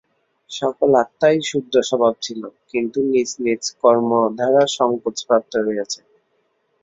সকল 0.49 0.91
আত্মাই 1.01 1.37
শুদ্ধস্বভাব 1.49 2.13
ছিল, 2.21 2.41
কিন্তু 2.71 2.99
নিজ 3.11 3.29
নিজ 3.45 3.63
কর্মদ্বারা 3.81 4.63
সঙ্কোচ-প্রাপ্ত 4.77 5.53
হইয়াছে। 5.65 5.99